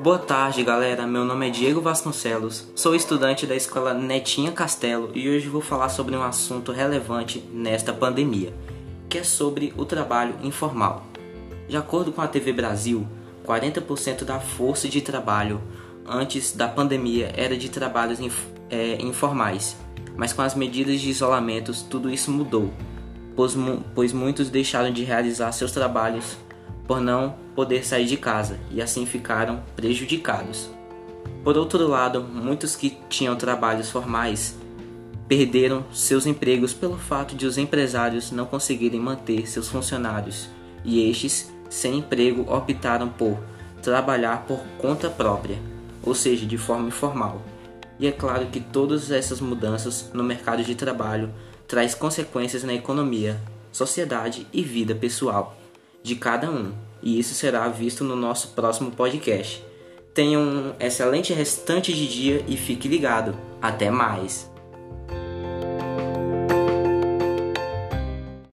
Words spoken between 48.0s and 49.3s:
E é claro que todas